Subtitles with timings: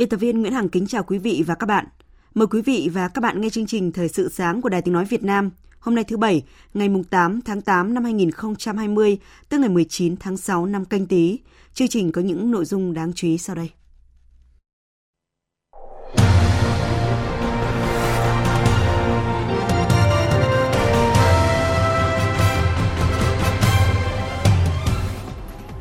[0.00, 1.86] Biên tập viên Nguyễn Hằng kính chào quý vị và các bạn.
[2.34, 4.94] Mời quý vị và các bạn nghe chương trình Thời sự sáng của Đài Tiếng
[4.94, 5.50] Nói Việt Nam.
[5.78, 6.42] Hôm nay thứ Bảy,
[6.74, 9.18] ngày 8 tháng 8 năm 2020,
[9.48, 11.38] tức ngày 19 tháng 6 năm canh tí.
[11.74, 13.70] Chương trình có những nội dung đáng chú ý sau đây.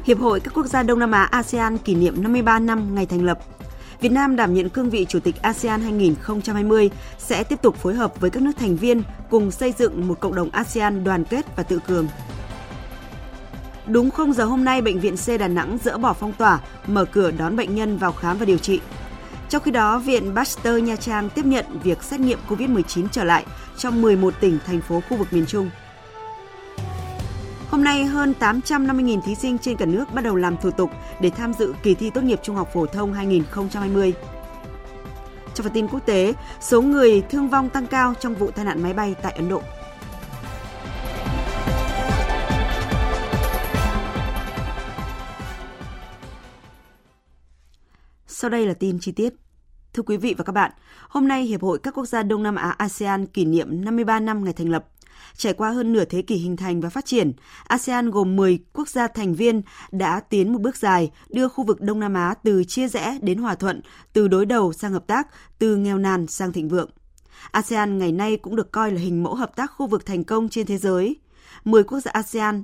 [0.03, 3.23] Hiệp hội các quốc gia Đông Nam Á ASEAN kỷ niệm 53 năm ngày thành
[3.23, 3.39] lập.
[4.01, 8.19] Việt Nam đảm nhận cương vị Chủ tịch ASEAN 2020 sẽ tiếp tục phối hợp
[8.19, 11.63] với các nước thành viên cùng xây dựng một cộng đồng ASEAN đoàn kết và
[11.63, 12.07] tự cường.
[13.87, 17.05] Đúng 0 giờ hôm nay, Bệnh viện C Đà Nẵng dỡ bỏ phong tỏa, mở
[17.05, 18.79] cửa đón bệnh nhân vào khám và điều trị.
[19.49, 23.45] Trong khi đó, Viện Pasteur Nha Trang tiếp nhận việc xét nghiệm COVID-19 trở lại
[23.77, 25.69] trong 11 tỉnh, thành phố khu vực miền Trung.
[27.69, 31.29] Hôm nay, hơn 850.000 thí sinh trên cả nước bắt đầu làm thủ tục để
[31.29, 34.13] tham dự kỳ thi tốt nghiệp trung học phổ thông 2020.
[35.53, 38.83] Trong phần tin quốc tế, số người thương vong tăng cao trong vụ tai nạn
[38.83, 39.61] máy bay tại Ấn Độ.
[48.27, 49.33] Sau đây là tin chi tiết.
[49.93, 50.71] Thưa quý vị và các bạn,
[51.09, 54.43] hôm nay Hiệp hội các quốc gia Đông Nam Á ASEAN kỷ niệm 53 năm
[54.43, 54.85] ngày thành lập.
[55.37, 57.31] Trải qua hơn nửa thế kỷ hình thành và phát triển,
[57.67, 61.81] ASEAN gồm 10 quốc gia thành viên đã tiến một bước dài đưa khu vực
[61.81, 63.81] Đông Nam Á từ chia rẽ đến hòa thuận,
[64.13, 65.27] từ đối đầu sang hợp tác,
[65.59, 66.89] từ nghèo nàn sang thịnh vượng.
[67.51, 70.49] ASEAN ngày nay cũng được coi là hình mẫu hợp tác khu vực thành công
[70.49, 71.15] trên thế giới.
[71.65, 72.63] 10 quốc gia ASEAN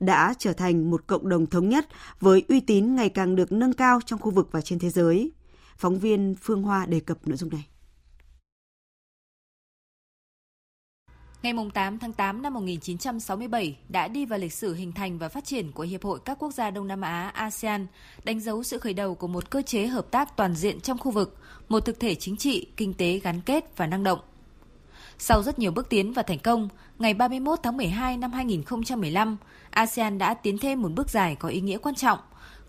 [0.00, 1.88] đã trở thành một cộng đồng thống nhất
[2.20, 5.32] với uy tín ngày càng được nâng cao trong khu vực và trên thế giới.
[5.76, 7.71] Phóng viên Phương Hoa đề cập nội dung này.
[11.42, 15.44] Ngày 8 tháng 8 năm 1967 đã đi vào lịch sử hình thành và phát
[15.44, 17.86] triển của Hiệp hội các quốc gia Đông Nam Á ASEAN,
[18.24, 21.10] đánh dấu sự khởi đầu của một cơ chế hợp tác toàn diện trong khu
[21.10, 21.36] vực,
[21.68, 24.18] một thực thể chính trị, kinh tế gắn kết và năng động.
[25.18, 29.36] Sau rất nhiều bước tiến và thành công, ngày 31 tháng 12 năm 2015,
[29.70, 32.18] ASEAN đã tiến thêm một bước dài có ý nghĩa quan trọng.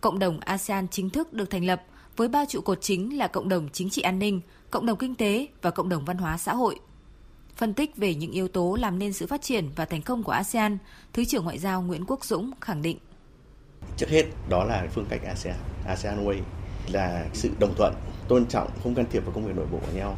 [0.01, 1.83] Cộng đồng ASEAN chính thức được thành lập
[2.17, 4.41] với ba trụ cột chính là cộng đồng chính trị an ninh,
[4.71, 6.79] cộng đồng kinh tế và cộng đồng văn hóa xã hội.
[7.55, 10.31] Phân tích về những yếu tố làm nên sự phát triển và thành công của
[10.31, 10.77] ASEAN,
[11.13, 12.97] Thứ trưởng Ngoại giao Nguyễn Quốc Dũng khẳng định.
[13.97, 15.55] Trước hết đó là phương cách ASEAN,
[15.87, 16.39] ASEAN Way
[16.91, 17.93] là sự đồng thuận,
[18.27, 20.17] tôn trọng, không can thiệp vào công việc nội bộ của nhau.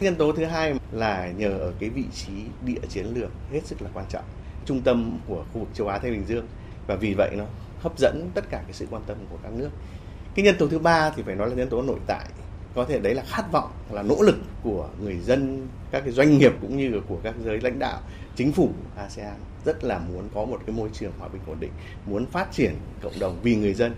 [0.00, 2.32] Nhân tố thứ hai là nhờ ở cái vị trí
[2.64, 4.24] địa chiến lược hết sức là quan trọng,
[4.66, 6.46] trung tâm của khu vực châu Á Thái Bình Dương
[6.86, 7.44] và vì vậy nó
[7.80, 9.70] hấp dẫn tất cả cái sự quan tâm của các nước.
[10.34, 12.24] Cái nhân tố thứ ba thì phải nói là nhân tố nội tại
[12.74, 16.38] có thể đấy là khát vọng là nỗ lực của người dân các cái doanh
[16.38, 18.00] nghiệp cũng như của các giới lãnh đạo
[18.36, 21.70] chính phủ ASEAN rất là muốn có một cái môi trường hòa bình ổn định
[22.06, 23.94] muốn phát triển cộng đồng vì người dân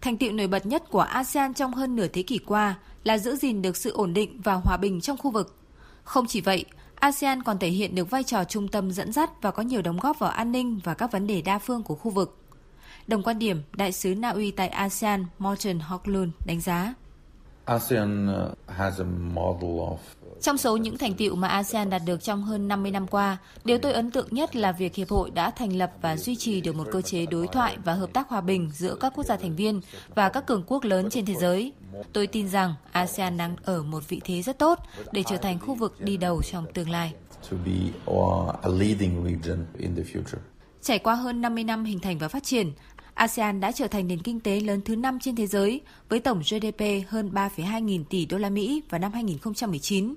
[0.00, 2.74] Thành tiệu nổi bật nhất của ASEAN trong hơn nửa thế kỷ qua
[3.04, 5.56] là giữ gìn được sự ổn định và hòa bình trong khu vực.
[6.04, 6.64] Không chỉ vậy,
[6.94, 9.98] ASEAN còn thể hiện được vai trò trung tâm dẫn dắt và có nhiều đóng
[10.00, 12.38] góp vào an ninh và các vấn đề đa phương của khu vực.
[13.06, 16.94] Đồng quan điểm, Đại sứ Na Uy tại ASEAN Morten Hoglund đánh giá
[20.40, 23.78] trong số những thành tiệu mà ASEAN đạt được trong hơn 50 năm qua, điều
[23.78, 26.74] tôi ấn tượng nhất là việc Hiệp hội đã thành lập và duy trì được
[26.74, 29.56] một cơ chế đối thoại và hợp tác hòa bình giữa các quốc gia thành
[29.56, 29.80] viên
[30.14, 31.72] và các cường quốc lớn trên thế giới.
[32.12, 34.78] Tôi tin rằng ASEAN đang ở một vị thế rất tốt
[35.12, 37.14] để trở thành khu vực đi đầu trong tương lai.
[40.82, 42.72] Trải qua hơn 50 năm hình thành và phát triển,
[43.18, 46.38] ASEAN đã trở thành nền kinh tế lớn thứ 5 trên thế giới với tổng
[46.38, 50.14] GDP hơn 3,2 nghìn tỷ đô la Mỹ vào năm 2019.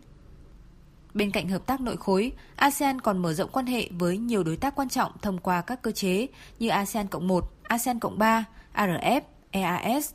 [1.14, 4.58] Bên cạnh hợp tác nội khối, ASEAN còn mở rộng quan hệ với nhiều đối
[4.58, 6.28] tác quan trọng thông qua các cơ chế
[6.60, 9.22] như ASEAN Cộng 1, ASEAN Cộng 3, RF,
[9.52, 10.12] EAS.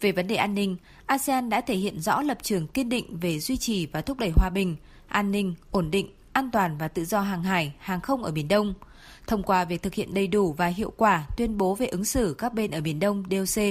[0.00, 3.38] Về vấn đề an ninh, ASEAN đã thể hiện rõ lập trường kiên định về
[3.38, 4.76] duy trì và thúc đẩy hòa bình,
[5.08, 8.48] an ninh, ổn định, an toàn và tự do hàng hải, hàng không ở Biển
[8.48, 8.74] Đông–
[9.26, 12.34] thông qua việc thực hiện đầy đủ và hiệu quả tuyên bố về ứng xử
[12.38, 13.62] các bên ở Biển Đông DOC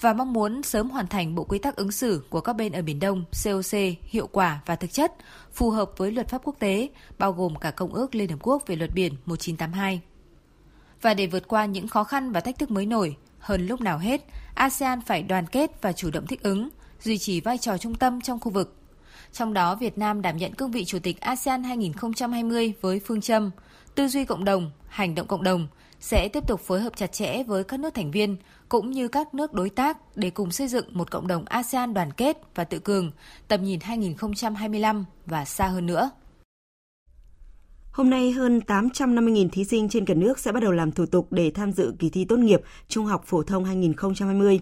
[0.00, 2.82] và mong muốn sớm hoàn thành bộ quy tắc ứng xử của các bên ở
[2.82, 5.12] Biển Đông COC hiệu quả và thực chất,
[5.52, 6.88] phù hợp với luật pháp quốc tế,
[7.18, 10.00] bao gồm cả Công ước Liên Hợp Quốc về luật biển 1982.
[11.02, 13.98] Và để vượt qua những khó khăn và thách thức mới nổi, hơn lúc nào
[13.98, 16.68] hết, ASEAN phải đoàn kết và chủ động thích ứng,
[17.00, 18.74] duy trì vai trò trung tâm trong khu vực.
[19.32, 23.50] Trong đó, Việt Nam đảm nhận cương vị Chủ tịch ASEAN 2020 với phương châm
[23.98, 25.68] tư duy cộng đồng, hành động cộng đồng,
[26.00, 28.36] sẽ tiếp tục phối hợp chặt chẽ với các nước thành viên
[28.68, 32.12] cũng như các nước đối tác để cùng xây dựng một cộng đồng ASEAN đoàn
[32.12, 33.10] kết và tự cường,
[33.48, 36.10] tầm nhìn 2025 và xa hơn nữa.
[37.92, 41.26] Hôm nay, hơn 850.000 thí sinh trên cả nước sẽ bắt đầu làm thủ tục
[41.30, 44.60] để tham dự kỳ thi tốt nghiệp Trung học phổ thông 2020.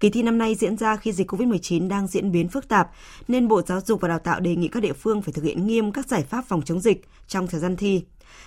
[0.00, 2.90] Kỳ thi năm nay diễn ra khi dịch COVID-19 đang diễn biến phức tạp,
[3.28, 5.66] nên Bộ Giáo dục và Đào tạo đề nghị các địa phương phải thực hiện
[5.66, 8.02] nghiêm các giải pháp phòng chống dịch trong thời gian thi.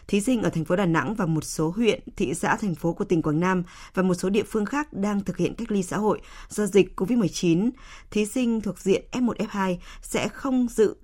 [0.08, 2.94] Thí sinh ở thành phố Đà Nẵng và một số huyện, thị xã, thành phố
[2.94, 3.64] của tỉnh Quảng Nam
[3.94, 7.00] và một số địa phương khác đang thực hiện cách ly xã hội do dịch
[7.00, 7.70] COVID-19.
[8.12, 10.96] Thí sinh thuộc diện F1, F2 sẽ không dự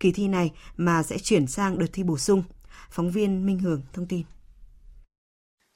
[0.00, 2.42] kỳ thi này mà sẽ chuyển sang đợt thi bổ sung.
[2.90, 4.22] Phóng viên Minh Hường thông tin.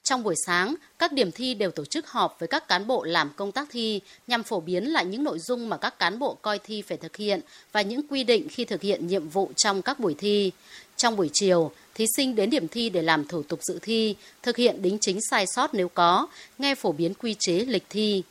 [0.05, 3.31] Trong buổi sáng, các điểm thi đều tổ chức họp với các cán bộ làm
[3.37, 6.59] công tác thi nhằm phổ biến lại những nội dung mà các cán bộ coi
[6.59, 7.41] thi phải thực hiện
[7.73, 10.53] và những quy định khi thực hiện nhiệm vụ trong các buổi thi.
[11.02, 14.56] Trong buổi chiều, thí sinh đến điểm thi để làm thủ tục dự thi, thực
[14.56, 16.26] hiện đính chính sai sót nếu có,
[16.58, 18.22] nghe phổ biến quy chế lịch thi.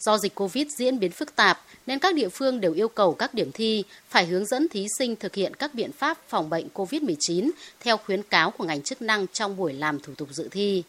[0.00, 3.34] Do dịch Covid diễn biến phức tạp nên các địa phương đều yêu cầu các
[3.34, 7.50] điểm thi phải hướng dẫn thí sinh thực hiện các biện pháp phòng bệnh Covid-19
[7.80, 10.82] theo khuyến cáo của ngành chức năng trong buổi làm thủ tục dự thi.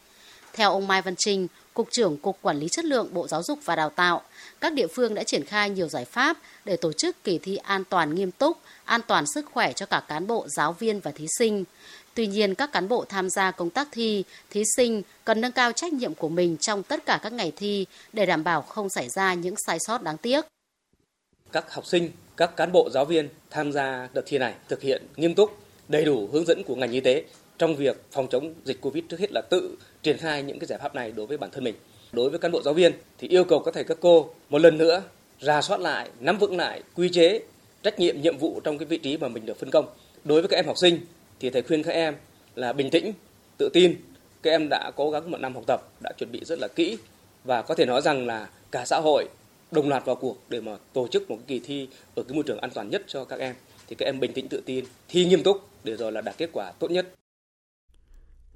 [0.53, 3.59] Theo ông Mai Văn Trinh, Cục trưởng Cục Quản lý Chất lượng Bộ Giáo dục
[3.65, 4.21] và Đào tạo,
[4.61, 7.83] các địa phương đã triển khai nhiều giải pháp để tổ chức kỳ thi an
[7.89, 11.25] toàn nghiêm túc, an toàn sức khỏe cho cả cán bộ, giáo viên và thí
[11.37, 11.63] sinh.
[12.13, 15.71] Tuy nhiên, các cán bộ tham gia công tác thi, thí sinh cần nâng cao
[15.71, 19.09] trách nhiệm của mình trong tất cả các ngày thi để đảm bảo không xảy
[19.09, 20.45] ra những sai sót đáng tiếc.
[21.51, 25.03] Các học sinh, các cán bộ giáo viên tham gia đợt thi này thực hiện
[25.15, 25.57] nghiêm túc,
[25.87, 27.23] đầy đủ hướng dẫn của ngành y tế
[27.59, 30.79] trong việc phòng chống dịch Covid trước hết là tự triển khai những cái giải
[30.79, 31.75] pháp này đối với bản thân mình.
[32.11, 34.77] Đối với cán bộ giáo viên thì yêu cầu các thầy các cô một lần
[34.77, 35.01] nữa
[35.39, 37.39] ra soát lại, nắm vững lại quy chế,
[37.83, 39.85] trách nhiệm, nhiệm vụ trong cái vị trí mà mình được phân công.
[40.23, 40.99] Đối với các em học sinh
[41.39, 42.15] thì thầy khuyên các em
[42.55, 43.13] là bình tĩnh,
[43.57, 43.95] tự tin.
[44.41, 46.97] Các em đã cố gắng một năm học tập, đã chuẩn bị rất là kỹ
[47.43, 49.25] và có thể nói rằng là cả xã hội
[49.71, 52.43] đồng loạt vào cuộc để mà tổ chức một cái kỳ thi ở cái môi
[52.43, 53.55] trường an toàn nhất cho các em
[53.87, 56.49] thì các em bình tĩnh tự tin, thi nghiêm túc để rồi là đạt kết
[56.53, 57.18] quả tốt nhất.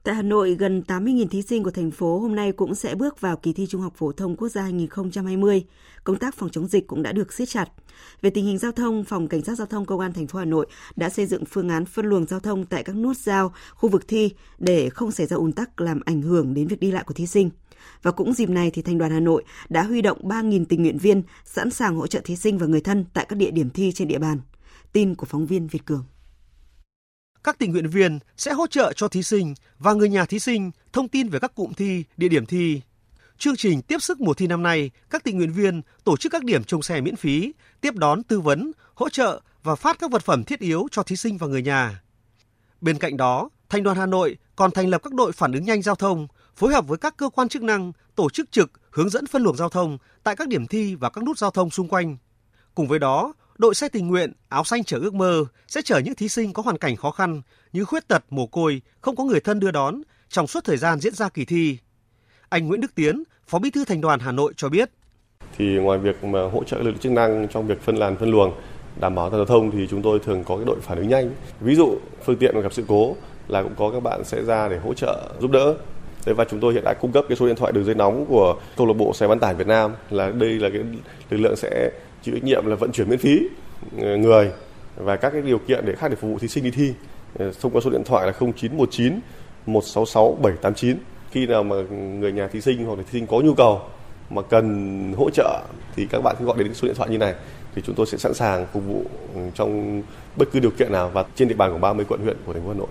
[0.04, 3.22] Tại Hà Nội, gần 80.000 thí sinh của thành phố hôm nay cũng sẽ bước
[3.22, 5.66] vào kỳ thi Trung học phổ thông quốc gia 2020.
[6.04, 7.70] Công tác phòng chống dịch cũng đã được siết chặt.
[8.22, 10.46] Về tình hình giao thông, Phòng Cảnh sát Giao thông Công an thành phố Hà
[10.46, 13.90] Nội đã xây dựng phương án phân luồng giao thông tại các nút giao, khu
[13.90, 17.04] vực thi để không xảy ra ùn tắc làm ảnh hưởng đến việc đi lại
[17.08, 17.50] của thí sinh.
[18.02, 20.98] Và cũng dịp này thì Thành đoàn Hà Nội đã huy động 3.000 tình nguyện
[20.98, 23.92] viên sẵn sàng hỗ trợ thí sinh và người thân tại các địa điểm thi
[23.92, 24.40] trên địa bàn.
[24.94, 26.06] Tin của phóng viên Việt Cường
[27.44, 30.72] các tình nguyện viên sẽ hỗ trợ cho thí sinh và người nhà thí sinh
[30.94, 32.82] thông tin về các cụm thi, địa điểm thi.
[33.38, 36.44] Chương trình tiếp sức mùa thi năm nay, các tình nguyện viên tổ chức các
[36.44, 40.24] điểm trông xe miễn phí, tiếp đón tư vấn, hỗ trợ và phát các vật
[40.24, 42.02] phẩm thiết yếu cho thí sinh và người nhà.
[42.82, 45.82] Bên cạnh đó, Thành đoàn Hà Nội còn thành lập các đội phản ứng nhanh
[45.82, 49.28] giao thông, phối hợp với các cơ quan chức năng tổ chức trực hướng dẫn
[49.28, 52.18] phân luồng giao thông tại các điểm thi và các nút giao thông xung quanh.
[52.76, 56.16] Cùng với đó, đội xe tình nguyện áo xanh chở ước mơ sẽ chở những
[56.16, 57.42] thí sinh có hoàn cảnh khó khăn
[57.74, 61.00] như khuyết tật, mồ côi, không có người thân đưa đón trong suốt thời gian
[61.00, 61.78] diễn ra kỳ thi.
[62.50, 64.90] Anh Nguyễn Đức Tiến, Phó Bí thư Thành đoàn Hà Nội cho biết.
[65.58, 68.32] Thì ngoài việc mà hỗ trợ lực lượng chức năng trong việc phân làn phân
[68.32, 68.54] luồng,
[69.00, 71.32] đảm bảo giao thông thì chúng tôi thường có cái đội phản ứng nhanh.
[71.60, 73.16] Ví dụ phương tiện gặp sự cố
[73.48, 75.76] là cũng có các bạn sẽ ra để hỗ trợ giúp đỡ.
[76.26, 78.26] Đấy và chúng tôi hiện tại cung cấp cái số điện thoại đường dây nóng
[78.26, 80.82] của câu lạc bộ xe bán tải Việt Nam là đây là cái
[81.30, 81.92] lực lượng sẽ
[82.24, 83.40] chịu trách nhiệm là vận chuyển miễn phí
[83.98, 84.52] ờ, người
[84.96, 86.94] và các cái điều kiện để khác để phục vụ thí sinh đi thi
[87.40, 89.20] ờ, thông qua số điện thoại là 0919
[89.66, 90.98] 166 789
[91.32, 93.82] khi nào mà người nhà thí sinh hoặc là thí sinh có nhu cầu
[94.30, 95.64] mà cần hỗ trợ
[95.96, 97.36] thì các bạn cứ gọi đến số điện thoại như này
[97.76, 100.02] thì chúng tôi sẽ sẵn sàng phục vụ ừ, trong
[100.36, 102.62] bất cứ điều kiện nào và trên địa bàn của 30 quận huyện của thành
[102.64, 102.88] phố Hà Nội.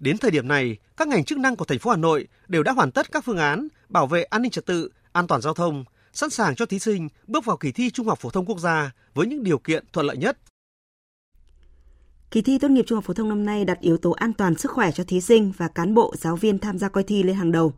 [0.00, 2.72] Đến thời điểm này, các ngành chức năng của thành phố Hà Nội đều đã
[2.72, 5.84] hoàn tất các phương án bảo vệ an ninh trật tự, an toàn giao thông,
[6.12, 8.92] sẵn sàng cho thí sinh bước vào kỳ thi Trung học phổ thông quốc gia
[9.14, 10.38] với những điều kiện thuận lợi nhất.
[12.30, 14.54] Kỳ thi tốt nghiệp trung học phổ thông năm nay đặt yếu tố an toàn
[14.54, 17.36] sức khỏe cho thí sinh và cán bộ, giáo viên tham gia coi thi lên
[17.36, 17.72] hàng đầu.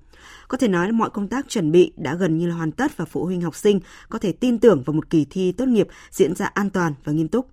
[0.49, 2.97] Có thể nói là mọi công tác chuẩn bị đã gần như là hoàn tất
[2.97, 5.89] và phụ huynh học sinh có thể tin tưởng vào một kỳ thi tốt nghiệp
[6.11, 7.47] diễn ra an toàn và nghiêm túc.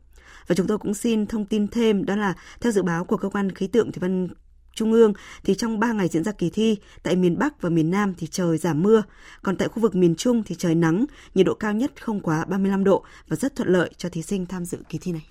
[0.48, 3.30] Và chúng tôi cũng xin thông tin thêm đó là theo dự báo của cơ
[3.30, 4.28] quan khí tượng thủy văn
[4.76, 7.92] Trung ương thì trong 3 ngày diễn ra kỳ thi, tại miền Bắc và miền
[7.92, 9.04] Nam thì trời giảm mưa,
[9.42, 12.46] còn tại khu vực miền Trung thì trời nắng, nhiệt độ cao nhất không quá
[12.46, 15.26] 35 độ và rất thuận lợi cho thí sinh tham dự kỳ thi này.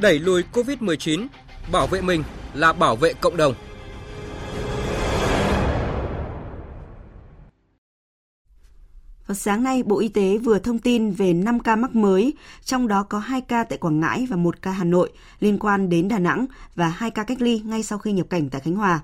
[0.00, 1.26] Đẩy lùi COVID-19,
[1.72, 2.22] bảo vệ mình
[2.54, 3.54] là bảo vệ cộng đồng.
[9.30, 12.34] Vào sáng nay, Bộ Y tế vừa thông tin về 5 ca mắc mới,
[12.64, 15.10] trong đó có 2 ca tại Quảng Ngãi và 1 ca Hà Nội
[15.40, 18.50] liên quan đến Đà Nẵng và 2 ca cách ly ngay sau khi nhập cảnh
[18.50, 19.00] tại Khánh Hòa.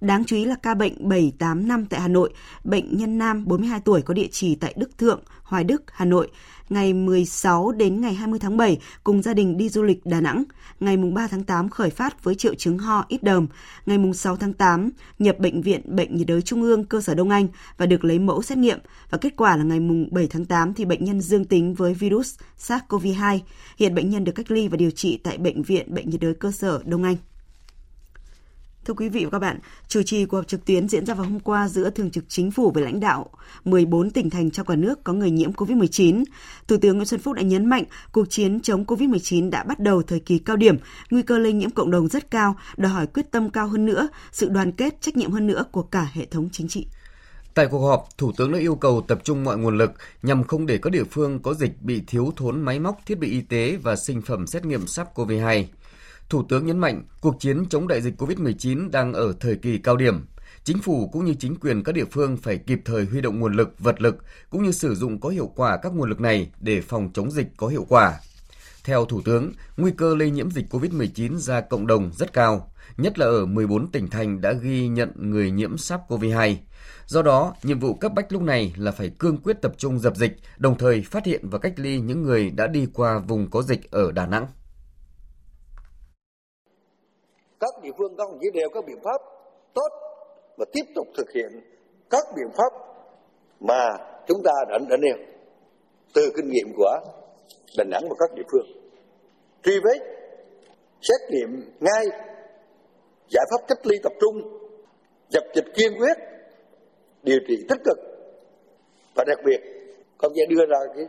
[0.00, 2.30] Đáng chú ý là ca bệnh 785 tại Hà Nội,
[2.64, 6.30] bệnh nhân nam 42 tuổi có địa chỉ tại Đức Thượng, Hoài Đức, Hà Nội,
[6.68, 10.44] ngày 16 đến ngày 20 tháng 7 cùng gia đình đi du lịch Đà Nẵng,
[10.80, 13.46] ngày 3 tháng 8 khởi phát với triệu chứng ho ít đờm,
[13.86, 17.30] ngày 6 tháng 8 nhập bệnh viện Bệnh nhiệt đới Trung ương cơ sở Đông
[17.30, 17.48] Anh
[17.78, 18.78] và được lấy mẫu xét nghiệm
[19.10, 22.34] và kết quả là ngày 7 tháng 8 thì bệnh nhân dương tính với virus
[22.58, 23.38] SARS-CoV-2.
[23.78, 26.34] Hiện bệnh nhân được cách ly và điều trị tại Bệnh viện Bệnh nhiệt đới
[26.34, 27.16] cơ sở Đông Anh.
[28.86, 31.26] Thưa quý vị và các bạn, chủ trì cuộc họp trực tuyến diễn ra vào
[31.26, 33.30] hôm qua giữa Thường trực Chính phủ với lãnh đạo
[33.64, 36.24] 14 tỉnh thành trong cả nước có người nhiễm COVID-19.
[36.68, 40.02] Thủ tướng Nguyễn Xuân Phúc đã nhấn mạnh cuộc chiến chống COVID-19 đã bắt đầu
[40.02, 40.76] thời kỳ cao điểm,
[41.10, 44.08] nguy cơ lây nhiễm cộng đồng rất cao, đòi hỏi quyết tâm cao hơn nữa,
[44.32, 46.86] sự đoàn kết, trách nhiệm hơn nữa của cả hệ thống chính trị.
[47.54, 50.66] Tại cuộc họp, Thủ tướng đã yêu cầu tập trung mọi nguồn lực nhằm không
[50.66, 53.78] để các địa phương có dịch bị thiếu thốn máy móc, thiết bị y tế
[53.82, 55.64] và sinh phẩm xét nghiệm SARS-CoV-2.
[56.28, 59.96] Thủ tướng nhấn mạnh cuộc chiến chống đại dịch COVID-19 đang ở thời kỳ cao
[59.96, 60.26] điểm.
[60.64, 63.56] Chính phủ cũng như chính quyền các địa phương phải kịp thời huy động nguồn
[63.56, 64.16] lực, vật lực
[64.50, 67.46] cũng như sử dụng có hiệu quả các nguồn lực này để phòng chống dịch
[67.56, 68.20] có hiệu quả.
[68.84, 73.18] Theo Thủ tướng, nguy cơ lây nhiễm dịch COVID-19 ra cộng đồng rất cao, nhất
[73.18, 76.56] là ở 14 tỉnh thành đã ghi nhận người nhiễm SARS-CoV-2.
[77.06, 80.16] Do đó, nhiệm vụ cấp bách lúc này là phải cương quyết tập trung dập
[80.16, 83.62] dịch, đồng thời phát hiện và cách ly những người đã đi qua vùng có
[83.62, 84.46] dịch ở Đà Nẵng
[87.60, 89.20] các địa phương các đồng chí đều có biện pháp
[89.74, 89.88] tốt
[90.56, 91.60] và tiếp tục thực hiện
[92.10, 92.72] các biện pháp
[93.60, 93.88] mà
[94.26, 95.16] chúng ta đã, đã nêu
[96.14, 97.00] từ kinh nghiệm của
[97.76, 98.66] Đà Nẵng và các địa phương.
[99.62, 99.98] Truy vết,
[101.02, 102.06] xét nghiệm ngay,
[103.28, 104.42] giải pháp cách ly tập trung,
[105.28, 106.16] dập dịch kiên quyết,
[107.22, 107.98] điều trị tích cực
[109.14, 109.60] và đặc biệt
[110.18, 111.06] công sẽ đưa ra cái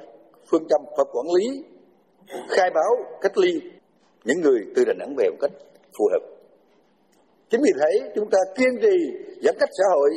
[0.52, 1.64] phương châm và quản lý
[2.50, 3.62] khai báo cách ly
[4.24, 5.52] những người từ Đà Nẵng về một cách
[5.98, 6.37] phù hợp
[7.52, 10.10] Chính vì thế chúng ta kiên trì giãn cách xã hội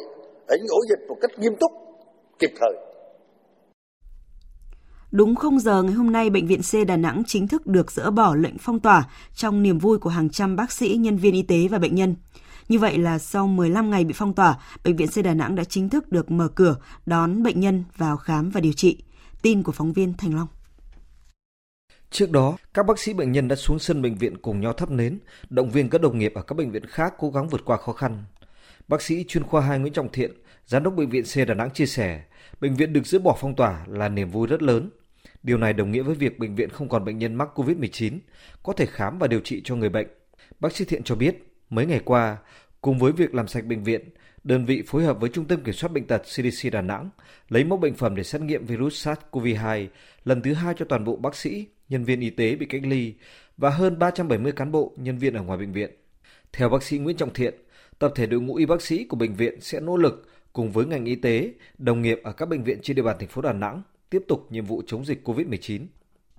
[0.46, 1.70] ở những ổ dịch một cách nghiêm túc,
[2.38, 2.72] kịp thời.
[5.10, 8.10] Đúng không giờ ngày hôm nay, Bệnh viện C Đà Nẵng chính thức được dỡ
[8.10, 11.42] bỏ lệnh phong tỏa trong niềm vui của hàng trăm bác sĩ, nhân viên y
[11.42, 12.16] tế và bệnh nhân.
[12.68, 15.64] Như vậy là sau 15 ngày bị phong tỏa, Bệnh viện C Đà Nẵng đã
[15.64, 19.02] chính thức được mở cửa đón bệnh nhân vào khám và điều trị.
[19.42, 20.48] Tin của phóng viên Thành Long.
[22.10, 24.90] Trước đó, các bác sĩ bệnh nhân đã xuống sân bệnh viện cùng nhau thắp
[24.90, 25.18] nến,
[25.50, 27.92] động viên các đồng nghiệp ở các bệnh viện khác cố gắng vượt qua khó
[27.92, 28.24] khăn.
[28.88, 30.30] Bác sĩ chuyên khoa 2 Nguyễn Trọng Thiện,
[30.66, 32.22] giám đốc bệnh viện C Đà Nẵng chia sẻ,
[32.60, 34.90] bệnh viện được dỡ bỏ phong tỏa là niềm vui rất lớn.
[35.42, 38.18] Điều này đồng nghĩa với việc bệnh viện không còn bệnh nhân mắc COVID-19,
[38.62, 40.06] có thể khám và điều trị cho người bệnh.
[40.60, 42.36] Bác sĩ Thiện cho biết, mấy ngày qua,
[42.80, 44.08] cùng với việc làm sạch bệnh viện,
[44.44, 47.10] đơn vị phối hợp với Trung tâm Kiểm soát Bệnh tật CDC Đà Nẵng
[47.48, 49.86] lấy mẫu bệnh phẩm để xét nghiệm virus SARS-CoV-2
[50.24, 53.14] lần thứ hai cho toàn bộ bác sĩ, nhân viên y tế bị cách ly
[53.56, 55.90] và hơn 370 cán bộ, nhân viên ở ngoài bệnh viện.
[56.52, 57.54] Theo bác sĩ Nguyễn Trọng Thiện,
[57.98, 60.86] tập thể đội ngũ y bác sĩ của bệnh viện sẽ nỗ lực cùng với
[60.86, 63.52] ngành y tế, đồng nghiệp ở các bệnh viện trên địa bàn thành phố Đà
[63.52, 65.86] Nẵng tiếp tục nhiệm vụ chống dịch COVID-19.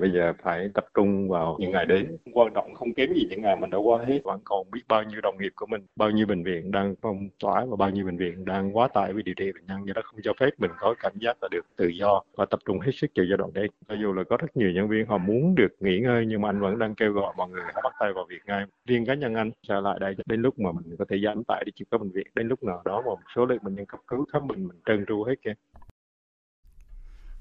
[0.01, 2.17] Bây giờ phải tập trung vào những ngày đến.
[2.33, 4.19] Quan trọng không kém gì những ngày mình đã qua hết.
[4.23, 7.29] Vẫn còn biết bao nhiêu đồng nghiệp của mình, bao nhiêu bệnh viện đang phong
[7.39, 9.87] tỏa và bao nhiêu bệnh viện đang quá tải vì điều trị bệnh nhân.
[9.87, 12.59] Do đó không cho phép mình có cảm giác là được tự do và tập
[12.65, 13.67] trung hết sức cho giai đoạn đây.
[13.87, 16.49] Cho dù là có rất nhiều nhân viên họ muốn được nghỉ ngơi nhưng mà
[16.49, 18.65] anh vẫn đang kêu gọi mọi người hãy bắt tay vào việc ngay.
[18.87, 21.63] Riêng cá nhân anh sẽ lại đây đến lúc mà mình có thể giảm tải
[21.65, 22.27] đi chịu các bệnh viện.
[22.35, 24.77] Đến lúc nào đó mà một số lượng bệnh nhân cấp cứu khám bệnh mình
[24.85, 25.53] trơn tru hết kia.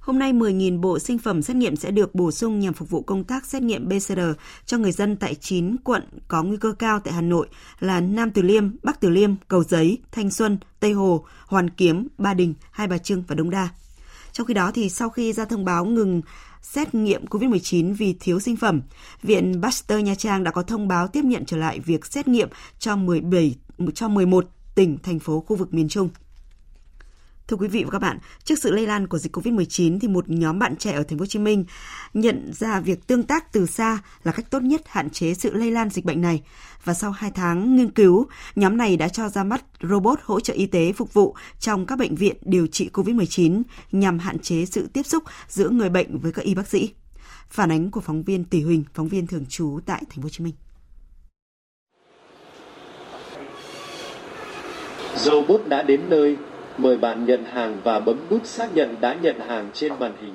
[0.00, 3.02] Hôm nay 10.000 bộ sinh phẩm xét nghiệm sẽ được bổ sung nhằm phục vụ
[3.02, 4.20] công tác xét nghiệm PCR
[4.66, 7.46] cho người dân tại 9 quận có nguy cơ cao tại Hà Nội
[7.80, 12.08] là Nam Từ Liêm, Bắc Từ Liêm, Cầu Giấy, Thanh Xuân, Tây Hồ, Hoàn Kiếm,
[12.18, 13.68] Ba Đình, Hai Bà Trưng và Đống Đa.
[14.32, 16.22] Trong khi đó thì sau khi ra thông báo ngừng
[16.62, 18.82] xét nghiệm COVID-19 vì thiếu sinh phẩm,
[19.22, 22.48] Viện Pasteur Nha Trang đã có thông báo tiếp nhận trở lại việc xét nghiệm
[22.78, 23.54] cho 17
[23.94, 26.08] cho 11 tỉnh thành phố khu vực miền Trung.
[27.50, 30.24] Thưa quý vị và các bạn, trước sự lây lan của dịch Covid-19 thì một
[30.28, 31.64] nhóm bạn trẻ ở thành phố Hồ Chí Minh
[32.14, 35.70] nhận ra việc tương tác từ xa là cách tốt nhất hạn chế sự lây
[35.70, 36.42] lan dịch bệnh này.
[36.84, 38.26] Và sau 2 tháng nghiên cứu,
[38.56, 41.98] nhóm này đã cho ra mắt robot hỗ trợ y tế phục vụ trong các
[41.98, 46.32] bệnh viện điều trị COVID-19 nhằm hạn chế sự tiếp xúc giữa người bệnh với
[46.32, 46.90] các y bác sĩ.
[47.48, 50.28] Phản ánh của phóng viên Tỷ Huỳnh, phóng viên thường trú tại Thành phố Hồ
[50.28, 50.54] Chí Minh.
[55.16, 56.36] Robot đã đến nơi,
[56.82, 60.34] mời bạn nhận hàng và bấm nút xác nhận đã nhận hàng trên màn hình.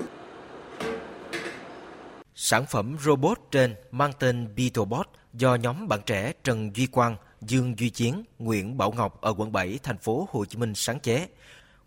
[2.35, 7.79] Sản phẩm robot trên mang tên Beetlebot do nhóm bạn trẻ Trần Duy Quang, Dương
[7.79, 11.27] Duy Chiến, Nguyễn Bảo Ngọc ở quận 7, thành phố Hồ Chí Minh sáng chế.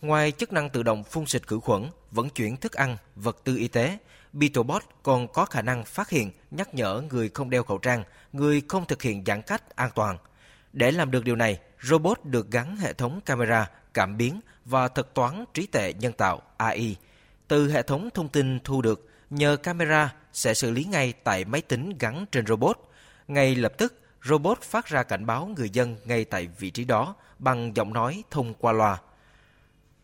[0.00, 3.56] Ngoài chức năng tự động phun xịt khử khuẩn, vận chuyển thức ăn, vật tư
[3.56, 3.98] y tế,
[4.32, 8.62] Beetlebot còn có khả năng phát hiện, nhắc nhở người không đeo khẩu trang, người
[8.68, 10.18] không thực hiện giãn cách an toàn.
[10.72, 15.14] Để làm được điều này, robot được gắn hệ thống camera, cảm biến và thuật
[15.14, 16.97] toán trí tuệ nhân tạo AI.
[17.49, 21.61] Từ hệ thống thông tin thu được, nhờ camera sẽ xử lý ngay tại máy
[21.61, 22.78] tính gắn trên robot.
[23.28, 27.14] Ngay lập tức, robot phát ra cảnh báo người dân ngay tại vị trí đó
[27.38, 28.99] bằng giọng nói thông qua loa.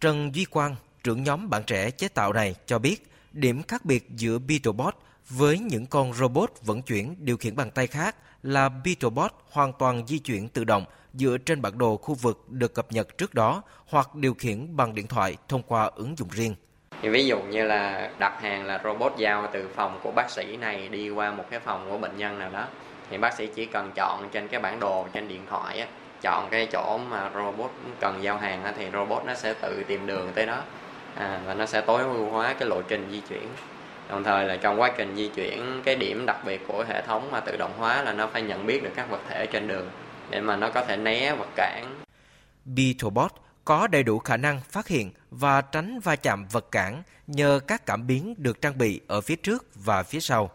[0.00, 4.08] Trần Duy Quang, trưởng nhóm bạn trẻ chế tạo này cho biết, điểm khác biệt
[4.16, 4.96] giữa Beetlebot
[5.28, 10.06] với những con robot vận chuyển điều khiển bằng tay khác là Beetlebot hoàn toàn
[10.06, 13.62] di chuyển tự động dựa trên bản đồ khu vực được cập nhật trước đó
[13.88, 16.54] hoặc điều khiển bằng điện thoại thông qua ứng dụng riêng.
[17.02, 20.56] Thì ví dụ như là đặt hàng là robot giao từ phòng của bác sĩ
[20.56, 22.66] này đi qua một cái phòng của bệnh nhân nào đó
[23.10, 25.86] thì bác sĩ chỉ cần chọn trên cái bản đồ trên điện thoại á,
[26.22, 27.70] chọn cái chỗ mà robot
[28.00, 30.62] cần giao hàng á, thì robot nó sẽ tự tìm đường tới đó
[31.14, 33.48] à, và nó sẽ tối ưu hóa cái lộ trình di chuyển
[34.08, 37.30] đồng thời là trong quá trình di chuyển cái điểm đặc biệt của hệ thống
[37.30, 39.88] mà tự động hóa là nó phải nhận biết được các vật thể trên đường
[40.30, 41.84] để mà nó có thể né vật cản.
[42.64, 43.32] Beetlebot
[43.64, 47.86] có đầy đủ khả năng phát hiện và tránh va chạm vật cản nhờ các
[47.86, 50.50] cảm biến được trang bị ở phía trước và phía sau.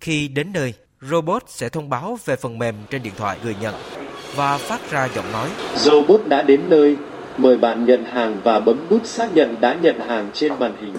[0.00, 3.74] Khi đến nơi, robot sẽ thông báo về phần mềm trên điện thoại người nhận
[4.34, 5.48] và phát ra giọng nói.
[5.76, 6.96] Robot đã đến nơi,
[7.36, 10.94] mời bạn nhận hàng và bấm nút xác nhận đã nhận hàng trên màn hình.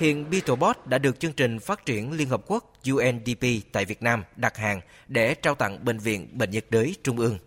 [0.00, 4.24] Hiện Beetlebot đã được chương trình phát triển Liên Hợp Quốc UNDP tại Việt Nam
[4.36, 7.38] đặt hàng để trao tặng Bệnh viện Bệnh nhiệt đới Trung ương.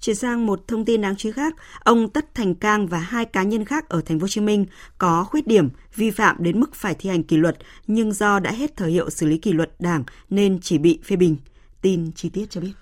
[0.00, 3.24] Chuyển sang một thông tin đáng chú ý khác, ông Tất Thành Cang và hai
[3.24, 4.66] cá nhân khác ở thành phố Hồ Chí Minh
[4.98, 8.50] có khuyết điểm vi phạm đến mức phải thi hành kỷ luật nhưng do đã
[8.50, 11.36] hết thời hiệu xử lý kỷ luật Đảng nên chỉ bị phê bình.
[11.82, 12.72] Tin chi tiết cho biết.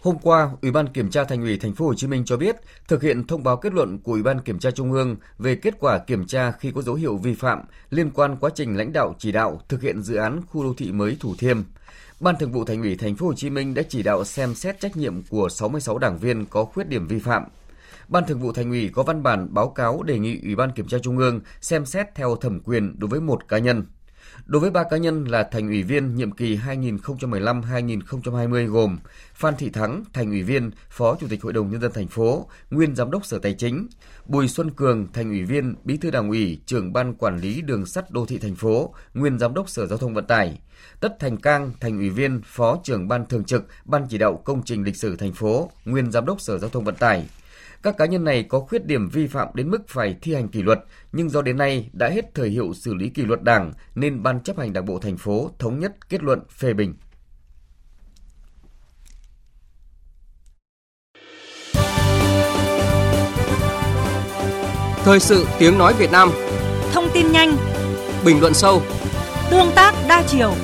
[0.00, 2.56] Hôm qua, Ủy ban Kiểm tra Thành ủy Thành phố Hồ Chí Minh cho biết,
[2.88, 5.74] thực hiện thông báo kết luận của Ủy ban Kiểm tra Trung ương về kết
[5.80, 9.14] quả kiểm tra khi có dấu hiệu vi phạm liên quan quá trình lãnh đạo
[9.18, 11.62] chỉ đạo thực hiện dự án khu đô thị mới Thủ Thiêm.
[12.20, 14.80] Ban Thường vụ Thành ủy Thành phố Hồ Chí Minh đã chỉ đạo xem xét
[14.80, 17.44] trách nhiệm của 66 đảng viên có khuyết điểm vi phạm.
[18.08, 20.88] Ban Thường vụ Thành ủy có văn bản báo cáo đề nghị Ủy ban Kiểm
[20.88, 23.86] tra Trung ương xem xét theo thẩm quyền đối với một cá nhân.
[24.46, 28.98] Đối với ba cá nhân là thành ủy viên nhiệm kỳ 2015-2020 gồm
[29.34, 32.48] Phan Thị Thắng, thành ủy viên, Phó Chủ tịch Hội đồng nhân dân thành phố,
[32.70, 33.88] nguyên giám đốc Sở Tài chính,
[34.26, 37.86] Bùi Xuân Cường, thành ủy viên, Bí thư Đảng ủy, trưởng ban quản lý đường
[37.86, 40.58] sắt đô thị thành phố, nguyên giám đốc Sở Giao thông Vận tải,
[41.00, 44.62] Tất Thành Cang, thành ủy viên, Phó trưởng ban thường trực, ban chỉ đạo công
[44.64, 47.26] trình lịch sử thành phố, nguyên giám đốc Sở Giao thông Vận tải,
[47.86, 50.62] các cá nhân này có khuyết điểm vi phạm đến mức phải thi hành kỷ
[50.62, 50.78] luật,
[51.12, 54.42] nhưng do đến nay đã hết thời hiệu xử lý kỷ luật Đảng nên Ban
[54.42, 56.94] chấp hành Đảng bộ thành phố thống nhất kết luận phê bình.
[65.04, 66.30] Thời sự tiếng nói Việt Nam.
[66.92, 67.56] Thông tin nhanh
[68.24, 68.82] Bình luận sâu.
[69.50, 70.54] Tương tác đa chiều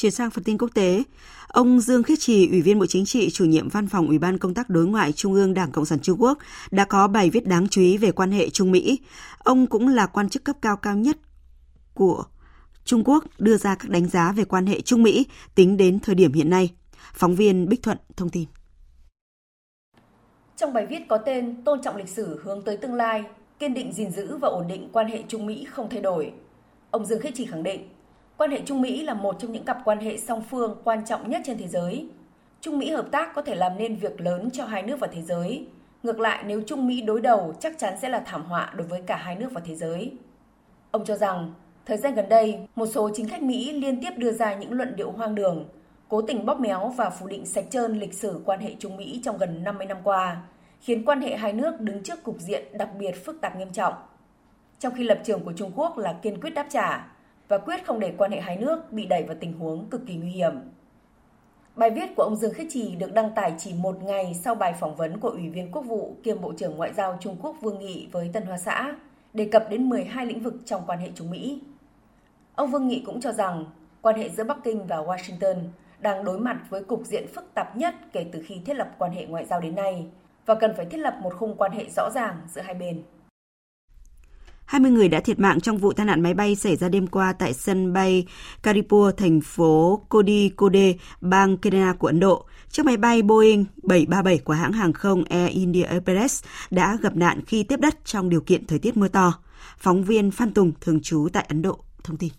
[0.00, 1.02] Chuyển sang phần tin quốc tế,
[1.48, 4.38] ông Dương Khiết Trì, Ủy viên Bộ Chính trị, chủ nhiệm Văn phòng Ủy ban
[4.38, 6.38] Công tác Đối ngoại Trung ương Đảng Cộng sản Trung Quốc
[6.70, 9.00] đã có bài viết đáng chú ý về quan hệ Trung Mỹ.
[9.38, 11.16] Ông cũng là quan chức cấp cao cao nhất
[11.94, 12.24] của
[12.84, 16.14] Trung Quốc đưa ra các đánh giá về quan hệ Trung Mỹ tính đến thời
[16.14, 16.70] điểm hiện nay.
[17.14, 18.44] Phóng viên Bích Thuận thông tin.
[20.56, 23.24] Trong bài viết có tên Tôn trọng lịch sử hướng tới tương lai,
[23.58, 26.32] kiên định gìn giữ và ổn định quan hệ Trung Mỹ không thay đổi.
[26.90, 27.88] Ông Dương Khiết Trì khẳng định,
[28.38, 31.30] quan hệ Trung Mỹ là một trong những cặp quan hệ song phương quan trọng
[31.30, 32.08] nhất trên thế giới.
[32.60, 35.22] Trung Mỹ hợp tác có thể làm nên việc lớn cho hai nước và thế
[35.22, 35.66] giới.
[36.02, 39.02] Ngược lại, nếu Trung Mỹ đối đầu chắc chắn sẽ là thảm họa đối với
[39.06, 40.12] cả hai nước và thế giới.
[40.90, 41.52] Ông cho rằng,
[41.86, 44.96] thời gian gần đây, một số chính khách Mỹ liên tiếp đưa ra những luận
[44.96, 45.68] điệu hoang đường,
[46.08, 49.20] cố tình bóp méo và phủ định sạch trơn lịch sử quan hệ Trung Mỹ
[49.24, 50.42] trong gần 50 năm qua,
[50.80, 53.94] khiến quan hệ hai nước đứng trước cục diện đặc biệt phức tạp nghiêm trọng.
[54.78, 57.17] Trong khi lập trường của Trung Quốc là kiên quyết đáp trả
[57.48, 60.16] và quyết không để quan hệ hai nước bị đẩy vào tình huống cực kỳ
[60.16, 60.52] nguy hiểm.
[61.76, 64.74] Bài viết của ông Dương Khiết Trì được đăng tải chỉ một ngày sau bài
[64.80, 67.78] phỏng vấn của Ủy viên Quốc vụ kiêm Bộ trưởng Ngoại giao Trung Quốc Vương
[67.78, 68.94] Nghị với Tân Hoa Xã,
[69.34, 71.60] đề cập đến 12 lĩnh vực trong quan hệ Trung Mỹ.
[72.54, 73.64] Ông Vương Nghị cũng cho rằng
[74.02, 75.56] quan hệ giữa Bắc Kinh và Washington
[75.98, 79.12] đang đối mặt với cục diện phức tạp nhất kể từ khi thiết lập quan
[79.12, 80.06] hệ ngoại giao đến nay
[80.46, 83.02] và cần phải thiết lập một khung quan hệ rõ ràng giữa hai bên.
[84.68, 87.32] 20 người đã thiệt mạng trong vụ tai nạn máy bay xảy ra đêm qua
[87.32, 88.26] tại sân bay
[88.62, 92.46] Karipur, thành phố Kozhikode, bang Kerala của Ấn Độ.
[92.70, 97.40] Chiếc máy bay Boeing 737 của hãng hàng không Air India Express đã gặp nạn
[97.46, 99.34] khi tiếp đất trong điều kiện thời tiết mưa to.
[99.78, 102.30] Phóng viên Phan Tùng, thường trú tại Ấn Độ, thông tin.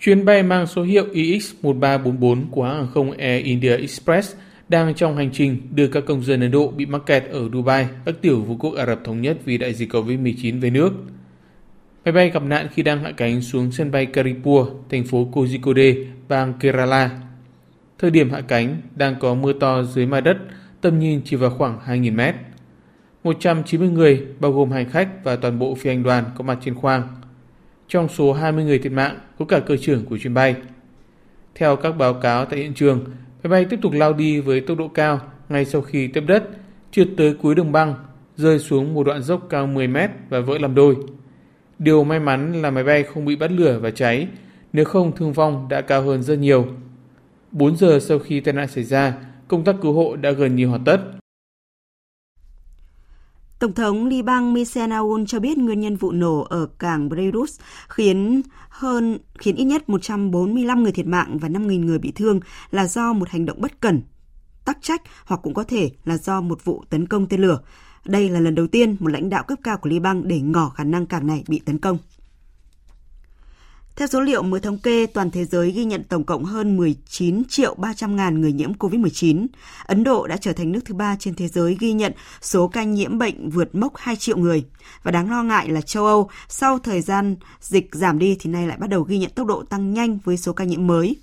[0.00, 4.34] Chuyến bay mang số hiệu EX1344 của hãng hàng không Air India Express
[4.72, 7.88] đang trong hành trình đưa các công dân Ấn Độ bị mắc kẹt ở Dubai,
[8.04, 10.92] các tiểu vương quốc Ả Rập Thống Nhất vì đại dịch COVID-19 về nước.
[12.04, 16.04] Máy bay gặp nạn khi đang hạ cánh xuống sân bay Karipur, thành phố Kozhikode,
[16.28, 17.10] bang Kerala.
[17.98, 20.36] Thời điểm hạ cánh đang có mưa to dưới mặt đất,
[20.80, 22.34] tầm nhìn chỉ vào khoảng 2.000 mét.
[23.24, 26.74] 190 người, bao gồm hành khách và toàn bộ phi hành đoàn có mặt trên
[26.74, 27.08] khoang.
[27.88, 30.56] Trong số 20 người thiệt mạng có cả cơ trưởng của chuyến bay.
[31.54, 33.04] Theo các báo cáo tại hiện trường,
[33.42, 36.48] Máy bay tiếp tục lao đi với tốc độ cao ngay sau khi tiếp đất,
[36.90, 37.94] trượt tới cuối đường băng,
[38.36, 40.96] rơi xuống một đoạn dốc cao 10 mét và vỡ làm đôi.
[41.78, 44.28] Điều may mắn là máy bay không bị bắt lửa và cháy,
[44.72, 46.66] nếu không thương vong đã cao hơn rất nhiều.
[47.52, 49.14] 4 giờ sau khi tai nạn xảy ra,
[49.48, 51.00] công tác cứu hộ đã gần như hoàn tất.
[53.58, 57.50] Tổng thống Liban Michel Aoun cho biết nguyên nhân vụ nổ ở cảng Beirut
[57.88, 58.42] khiến
[58.82, 62.40] hơn khiến ít nhất 145 người thiệt mạng và 5.000 người bị thương
[62.70, 64.02] là do một hành động bất cẩn,
[64.64, 67.60] tắc trách hoặc cũng có thể là do một vụ tấn công tên lửa.
[68.04, 70.84] Đây là lần đầu tiên một lãnh đạo cấp cao của Liban để ngỏ khả
[70.84, 71.98] năng cảng này bị tấn công.
[73.96, 77.44] Theo số liệu mới thống kê, toàn thế giới ghi nhận tổng cộng hơn 19
[77.48, 79.46] triệu 300 ngàn người nhiễm COVID-19.
[79.84, 82.82] Ấn Độ đã trở thành nước thứ ba trên thế giới ghi nhận số ca
[82.82, 84.64] nhiễm bệnh vượt mốc 2 triệu người.
[85.02, 88.66] Và đáng lo ngại là châu Âu, sau thời gian dịch giảm đi thì nay
[88.66, 91.16] lại bắt đầu ghi nhận tốc độ tăng nhanh với số ca nhiễm mới.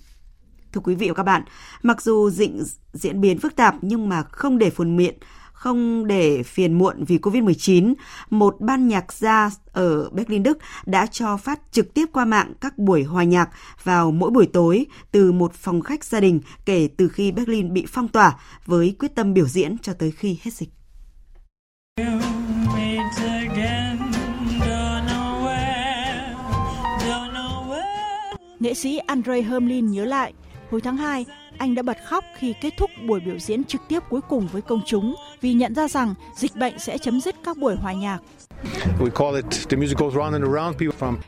[0.73, 1.43] Thưa quý vị và các bạn,
[1.83, 2.51] mặc dù dịch
[2.93, 5.15] diễn biến phức tạp nhưng mà không để phồn miệng,
[5.59, 7.93] không để phiền muộn vì Covid-19,
[8.29, 12.77] một ban nhạc gia ở Berlin, Đức đã cho phát trực tiếp qua mạng các
[12.77, 13.49] buổi hòa nhạc
[13.83, 17.85] vào mỗi buổi tối từ một phòng khách gia đình kể từ khi Berlin bị
[17.87, 20.69] phong tỏa với quyết tâm biểu diễn cho tới khi hết dịch.
[28.59, 30.33] Nghệ sĩ Andre Hermlin nhớ lại,
[30.69, 31.25] hồi tháng 2,
[31.57, 34.61] anh đã bật khóc khi kết thúc buổi biểu diễn trực tiếp cuối cùng với
[34.61, 38.19] công chúng vì nhận ra rằng dịch bệnh sẽ chấm dứt các buổi hòa nhạc.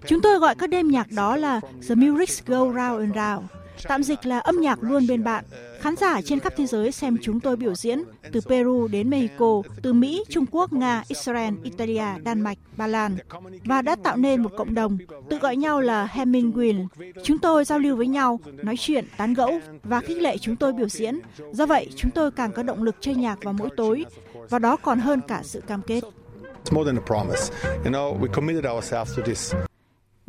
[0.08, 3.52] Chúng tôi gọi các đêm nhạc đó là The Music Go Round and Round.
[3.88, 5.46] Tạm dịch là âm nhạc luôn bên bạn.
[5.82, 9.62] Khán giả trên khắp thế giới xem chúng tôi biểu diễn, từ Peru đến Mexico,
[9.82, 13.18] từ Mỹ, Trung Quốc, Nga, Israel, Italia, Đan Mạch, Ba Lan,
[13.66, 14.98] và đã tạo nên một cộng đồng,
[15.30, 16.88] tự gọi nhau là Hemingway.
[17.24, 20.74] Chúng tôi giao lưu với nhau, nói chuyện, tán gẫu và khích lệ chúng tôi
[20.74, 21.20] biểu diễn.
[21.52, 24.06] Do vậy, chúng tôi càng có động lực chơi nhạc vào mỗi tối,
[24.50, 26.02] và đó còn hơn cả sự cam kết.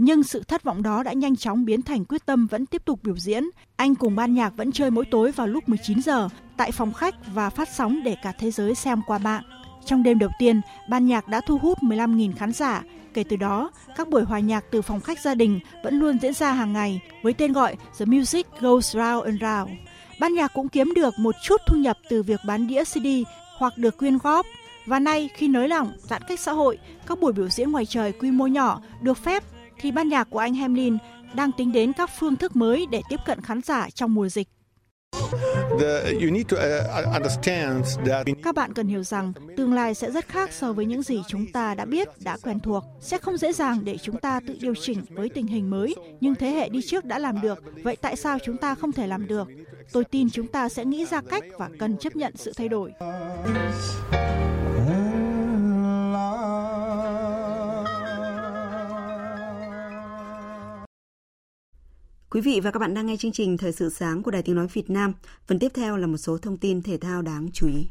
[0.04, 3.00] Nhưng sự thất vọng đó đã nhanh chóng biến thành quyết tâm vẫn tiếp tục
[3.02, 3.44] biểu diễn.
[3.76, 7.14] Anh cùng ban nhạc vẫn chơi mỗi tối vào lúc 19 giờ tại phòng khách
[7.34, 9.42] và phát sóng để cả thế giới xem qua mạng.
[9.84, 12.82] Trong đêm đầu tiên, ban nhạc đã thu hút 15.000 khán giả.
[13.14, 16.34] Kể từ đó, các buổi hòa nhạc từ phòng khách gia đình vẫn luôn diễn
[16.34, 19.70] ra hàng ngày với tên gọi The Music Goes Round and Round.
[20.20, 23.06] Ban nhạc cũng kiếm được một chút thu nhập từ việc bán đĩa CD
[23.58, 24.46] hoặc được quyên góp.
[24.86, 28.12] Và nay, khi nới lỏng giãn cách xã hội, các buổi biểu diễn ngoài trời
[28.12, 29.44] quy mô nhỏ được phép
[29.82, 30.98] thì ban nhạc của anh Hamlin
[31.34, 34.48] đang tính đến các phương thức mới để tiếp cận khán giả trong mùa dịch.
[38.42, 41.46] Các bạn cần hiểu rằng tương lai sẽ rất khác so với những gì chúng
[41.52, 42.84] ta đã biết, đã quen thuộc.
[43.00, 46.34] Sẽ không dễ dàng để chúng ta tự điều chỉnh với tình hình mới, nhưng
[46.34, 47.62] thế hệ đi trước đã làm được.
[47.82, 49.48] Vậy tại sao chúng ta không thể làm được?
[49.92, 52.92] Tôi tin chúng ta sẽ nghĩ ra cách và cần chấp nhận sự thay đổi.
[62.34, 64.56] Quý vị và các bạn đang nghe chương trình Thời sự sáng của Đài Tiếng
[64.56, 65.12] Nói Việt Nam.
[65.46, 67.86] Phần tiếp theo là một số thông tin thể thao đáng chú ý.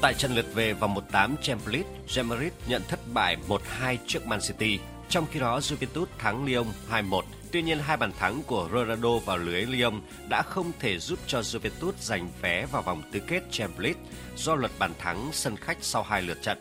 [0.00, 4.26] Tại trận lượt về vòng 1/8 Champions League, Real Madrid nhận thất bại 1-2 trước
[4.26, 4.78] Man City.
[5.08, 9.38] Trong khi đó, Juventus thắng Lyon 2-1 Tuy nhiên, hai bàn thắng của Ronaldo vào
[9.38, 13.80] lưới Lyon đã không thể giúp cho Juventus giành vé vào vòng tứ kết Champions
[13.80, 14.00] League
[14.36, 16.58] do luật bàn thắng sân khách sau hai lượt trận.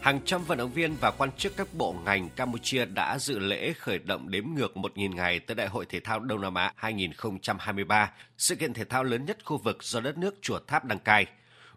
[0.00, 3.72] Hàng trăm vận động viên và quan chức các bộ ngành Campuchia đã dự lễ
[3.72, 8.10] khởi động đếm ngược 1.000 ngày tới Đại hội Thể thao Đông Nam Á 2023,
[8.38, 11.26] sự kiện thể thao lớn nhất khu vực do đất nước Chùa Tháp đăng cai.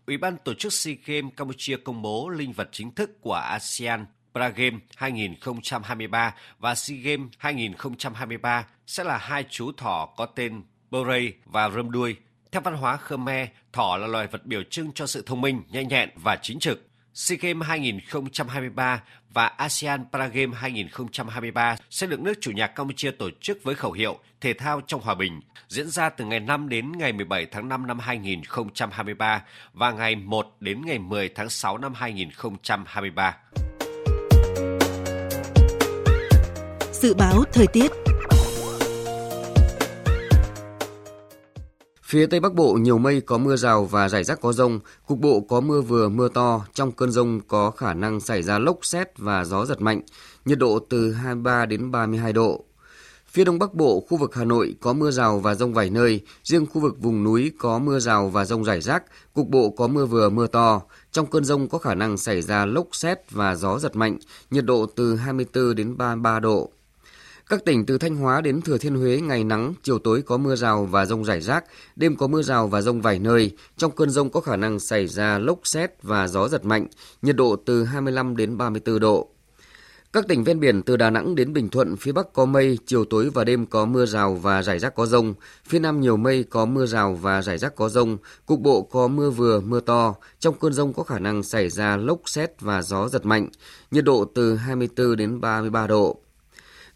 [0.07, 4.05] Ủy ban tổ chức SEA Games Campuchia công bố linh vật chính thức của ASEAN
[4.33, 11.69] Paragame 2023 và SEA Games 2023 sẽ là hai chú thỏ có tên Borei và
[11.69, 12.15] rơm đuôi.
[12.51, 15.87] Theo văn hóa Khmer, thỏ là loài vật biểu trưng cho sự thông minh, nhanh
[15.87, 16.87] nhẹn và chính trực.
[17.13, 23.63] SEA Games 2023 và ASEAN Paragame 2023 sẽ được nước chủ nhà Campuchia tổ chức
[23.63, 27.13] với khẩu hiệu Thể thao trong hòa bình, diễn ra từ ngày 5 đến ngày
[27.13, 33.37] 17 tháng 5 năm 2023 và ngày 1 đến ngày 10 tháng 6 năm 2023.
[37.01, 37.91] Dự báo thời tiết.
[42.03, 45.19] Phía Tây Bắc Bộ nhiều mây có mưa rào và rải rác có rông, cục
[45.19, 48.77] bộ có mưa vừa mưa to, trong cơn rông có khả năng xảy ra lốc
[48.81, 50.01] xét và gió giật mạnh,
[50.45, 52.65] nhiệt độ từ 23 đến 32 độ.
[53.27, 56.21] Phía Đông Bắc Bộ, khu vực Hà Nội có mưa rào và rông vài nơi,
[56.43, 59.87] riêng khu vực vùng núi có mưa rào và rông rải rác, cục bộ có
[59.87, 60.81] mưa vừa mưa to.
[61.11, 64.17] Trong cơn rông có khả năng xảy ra lốc xét và gió giật mạnh,
[64.51, 66.71] nhiệt độ từ 24 đến 33 độ.
[67.51, 70.55] Các tỉnh từ Thanh Hóa đến Thừa Thiên Huế ngày nắng, chiều tối có mưa
[70.55, 73.51] rào và rông rải rác, đêm có mưa rào và rông vài nơi.
[73.77, 76.87] Trong cơn rông có khả năng xảy ra lốc xét và gió giật mạnh,
[77.21, 79.29] nhiệt độ từ 25 đến 34 độ.
[80.13, 83.05] Các tỉnh ven biển từ Đà Nẵng đến Bình Thuận, phía Bắc có mây, chiều
[83.05, 85.33] tối và đêm có mưa rào và rải rác có rông.
[85.67, 88.17] Phía Nam nhiều mây, có mưa rào và rải rác có rông.
[88.45, 90.15] Cục bộ có mưa vừa, mưa to.
[90.39, 93.49] Trong cơn rông có khả năng xảy ra lốc xét và gió giật mạnh.
[93.91, 96.21] Nhiệt độ từ 24 đến 33 độ.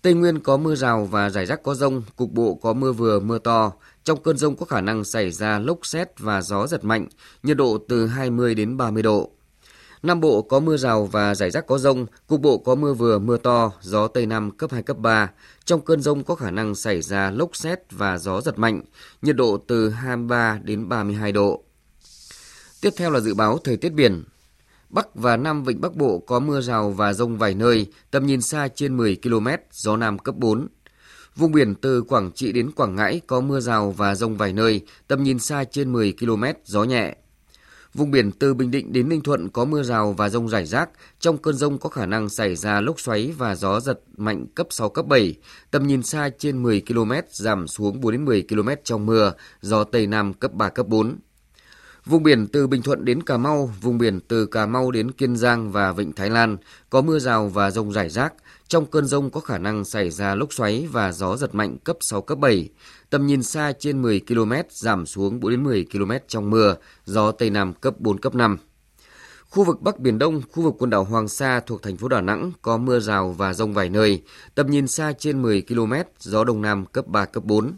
[0.06, 3.20] Tây Nguyên có mưa rào và rải rác có rông, cục bộ có mưa vừa
[3.20, 3.72] mưa to.
[4.04, 7.08] Trong cơn rông có khả năng xảy ra lốc xét và gió giật mạnh,
[7.44, 9.30] nhiệt độ từ 20 đến 30 độ.
[10.04, 13.20] Nam Bộ có mưa rào và rải rác có rông, cục bộ có mưa vừa
[13.20, 15.32] mưa to, gió Tây Nam cấp 2, cấp 3.
[15.66, 18.82] Trong cơn rông có khả năng xảy ra lốc xét và gió giật mạnh,
[19.22, 21.64] nhiệt độ từ 23 đến 32 độ.
[22.82, 24.24] Tiếp theo là dự báo thời tiết biển.
[24.96, 28.42] Bắc và Nam Vịnh Bắc Bộ có mưa rào và rông vài nơi, tầm nhìn
[28.42, 30.68] xa trên 10 km, gió Nam cấp 4.
[31.36, 34.82] Vùng biển từ Quảng Trị đến Quảng Ngãi có mưa rào và rông vài nơi,
[35.08, 37.16] tầm nhìn xa trên 10 km, gió nhẹ.
[37.94, 40.90] Vùng biển từ Bình Định đến Ninh Thuận có mưa rào và rông rải rác.
[41.20, 44.68] Trong cơn rông có khả năng xảy ra lốc xoáy và gió giật mạnh cấp
[44.70, 45.36] 6, cấp 7.
[45.72, 49.84] Tầm nhìn xa trên 10 km, giảm xuống 4 đến 10 km trong mưa, gió
[49.84, 51.16] Tây Nam cấp 3, cấp 4.
[52.06, 55.36] Vùng biển từ Bình Thuận đến Cà Mau, vùng biển từ Cà Mau đến Kiên
[55.36, 56.58] Giang và Vịnh Thái Lan
[56.90, 58.34] có mưa rào và rông rải rác.
[58.68, 61.98] Trong cơn rông có khả năng xảy ra lốc xoáy và gió giật mạnh cấp
[62.02, 62.70] 6, cấp 7.
[63.10, 67.32] Tầm nhìn xa trên 10 km, giảm xuống 4 đến 10 km trong mưa, gió
[67.32, 68.58] Tây Nam cấp 4, cấp 5.
[69.50, 72.22] Khu vực Bắc Biển Đông, khu vực quần đảo Hoàng Sa thuộc thành phố Đà
[72.22, 74.22] Nẵng có mưa rào và rông vài nơi,
[74.56, 77.74] tầm nhìn xa trên 10 km, gió Đông Nam cấp 3, cấp 4.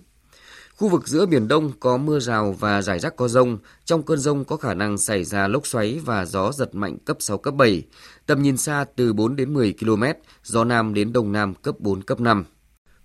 [0.77, 3.57] Khu vực giữa Biển Đông có mưa rào và rải rác có rông.
[3.85, 7.17] Trong cơn rông có khả năng xảy ra lốc xoáy và gió giật mạnh cấp
[7.19, 7.83] 6, cấp 7.
[8.25, 10.03] Tầm nhìn xa từ 4 đến 10 km,
[10.43, 12.45] gió Nam đến Đông Nam cấp 4, cấp 5.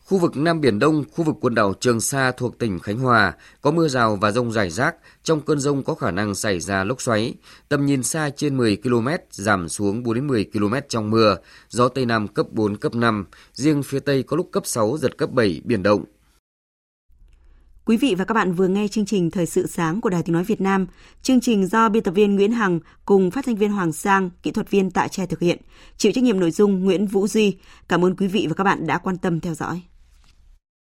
[0.04, 3.32] Khu vực Nam Biển Đông, khu vực quần đảo Trường Sa thuộc tỉnh Khánh Hòa
[3.62, 4.96] có mưa rào và rông rải rác.
[5.22, 7.34] Trong cơn rông có khả năng xảy ra lốc xoáy.
[7.68, 11.36] Tầm nhìn xa trên 10 km, giảm xuống 4 đến 10 km trong mưa.
[11.68, 13.24] Gió Tây Nam cấp 4, cấp 5.
[13.52, 16.04] Riêng phía Tây có lúc cấp 6, giật cấp 7, biển động.
[17.86, 20.32] Quý vị và các bạn vừa nghe chương trình Thời sự sáng của Đài Tiếng
[20.32, 20.86] Nói Việt Nam.
[21.22, 24.50] Chương trình do biên tập viên Nguyễn Hằng cùng phát thanh viên Hoàng Sang, kỹ
[24.50, 25.58] thuật viên Tạ Tre thực hiện.
[25.96, 27.56] Chịu trách nhiệm nội dung Nguyễn Vũ Duy.
[27.88, 29.82] Cảm ơn quý vị và các bạn đã quan tâm theo dõi.